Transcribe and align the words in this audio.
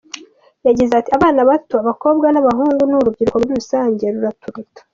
Yagize 0.67 0.91
ati 0.95 1.09
“Abana 1.17 1.41
bato, 1.49 1.75
abakobwa 1.81 2.27
n’abahungu, 2.29 2.81
n’urubyiruko 2.89 3.35
muri 3.39 3.53
rusange, 3.59 4.03
ruraturuta. 4.13 4.79